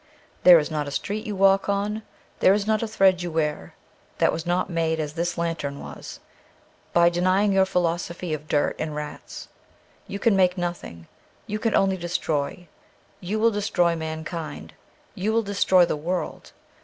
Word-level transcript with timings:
There 0.41 0.57
is 0.57 0.71
not 0.71 0.87
a 0.87 0.97
street 0.97 1.27
you 1.27 1.35
walk 1.35 1.69
on, 1.69 2.01
there 2.39 2.55
is 2.55 2.65
not 2.65 2.81
a 2.81 2.87
thread 2.87 3.21
you 3.21 3.29
wear, 3.29 3.75
that 4.17 4.31
was 4.33 4.47
not 4.47 4.67
made 4.67 4.99
as 4.99 5.13
this 5.13 5.37
lantern 5.37 5.79
was, 5.79 6.19
by 6.91 7.07
denying 7.07 7.53
your 7.53 7.67
philosophy 7.67 8.33
of 8.33 8.47
dirt 8.47 8.75
and 8.79 8.95
rats. 8.95 9.47
You 10.07 10.17
can 10.17 10.35
make 10.35 10.57
nothing. 10.57 11.05
You 11.45 11.59
can 11.59 11.75
only 11.75 11.97
destroy. 11.97 12.67
You 13.19 13.37
will 13.37 13.51
destroy 13.51 13.95
mankind; 13.95 14.73
you 15.13 15.31
will 15.31 15.43
destroy 15.43 15.85
the 15.85 15.95
world. 15.95 16.51